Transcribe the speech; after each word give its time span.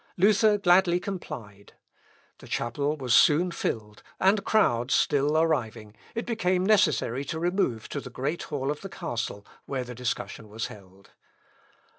Luther 0.17 0.57
gladly 0.57 0.99
complied. 0.99 1.73
The 2.39 2.47
chapel 2.47 2.97
was 2.97 3.13
soon 3.13 3.51
filled, 3.51 4.01
and 4.19 4.43
crowds 4.43 4.95
still 4.95 5.37
arriving, 5.37 5.95
it 6.15 6.25
became 6.25 6.65
necessary 6.65 7.23
to 7.25 7.37
remove 7.39 7.87
to 7.89 8.01
the 8.01 8.09
great 8.09 8.41
hall 8.41 8.71
of 8.71 8.81
the 8.81 8.89
castle, 8.89 9.45
where 9.67 9.83
the 9.83 9.93
discussion 9.93 10.49
was 10.49 10.65
held. 10.73 11.11